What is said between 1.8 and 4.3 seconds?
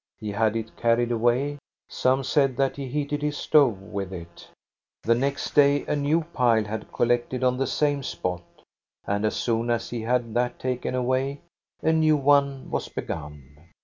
some said that he heated his stove with